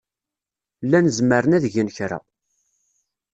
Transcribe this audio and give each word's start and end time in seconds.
Llan 0.85 1.07
zemren 1.17 1.55
ad 1.57 1.65
gen 1.73 1.89
kra. 1.95 2.19